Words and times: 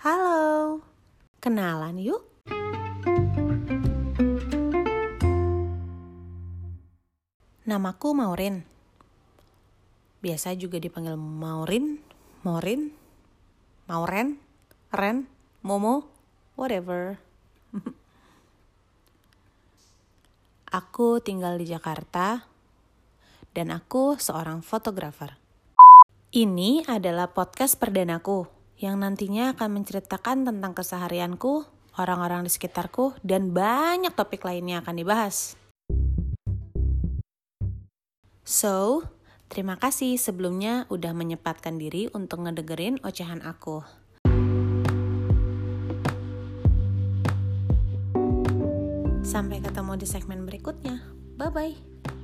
Halo, 0.00 0.80
kenalan 1.44 2.00
yuk. 2.00 2.24
Namaku 7.68 8.16
Maurin. 8.16 8.64
Biasa 10.24 10.56
juga 10.56 10.80
dipanggil 10.80 11.20
Maurin, 11.20 12.00
Maurin, 12.48 12.96
Mauren, 13.92 14.40
Ren, 14.88 15.28
Momo, 15.60 16.08
whatever. 16.56 17.20
aku 20.80 21.20
tinggal 21.20 21.60
di 21.60 21.68
Jakarta 21.68 22.48
dan 23.52 23.68
aku 23.68 24.16
seorang 24.16 24.64
fotografer. 24.64 25.36
Ini 26.32 26.88
adalah 26.88 27.36
podcast 27.36 27.76
perdanaku 27.76 28.59
yang 28.80 29.04
nantinya 29.04 29.52
akan 29.52 29.76
menceritakan 29.76 30.48
tentang 30.48 30.72
keseharianku, 30.72 31.68
orang-orang 32.00 32.48
di 32.48 32.50
sekitarku, 32.50 33.12
dan 33.20 33.52
banyak 33.52 34.16
topik 34.16 34.40
lainnya 34.40 34.80
akan 34.80 34.96
dibahas. 34.96 35.60
So, 38.40 39.04
terima 39.52 39.76
kasih 39.76 40.16
sebelumnya 40.16 40.88
udah 40.88 41.12
menyempatkan 41.12 41.76
diri 41.76 42.08
untuk 42.16 42.48
ngedengerin 42.48 43.04
ocehan 43.04 43.44
aku. 43.44 43.84
Sampai 49.20 49.60
ketemu 49.60 49.92
di 50.00 50.06
segmen 50.08 50.48
berikutnya. 50.48 51.04
Bye-bye. 51.36 52.18